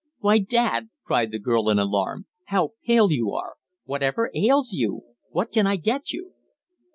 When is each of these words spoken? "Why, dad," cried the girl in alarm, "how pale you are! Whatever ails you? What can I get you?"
"Why, 0.17 0.39
dad," 0.39 0.89
cried 1.03 1.29
the 1.29 1.37
girl 1.37 1.69
in 1.69 1.77
alarm, 1.77 2.25
"how 2.45 2.71
pale 2.83 3.11
you 3.11 3.33
are! 3.33 3.53
Whatever 3.83 4.31
ails 4.33 4.73
you? 4.73 5.01
What 5.29 5.51
can 5.51 5.67
I 5.67 5.75
get 5.75 6.11
you?" 6.11 6.33